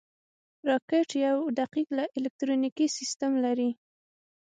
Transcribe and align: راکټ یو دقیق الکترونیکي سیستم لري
راکټ 0.67 1.09
یو 1.25 1.37
دقیق 1.59 1.87
الکترونیکي 2.17 2.85
سیستم 2.97 3.31
لري 3.45 3.69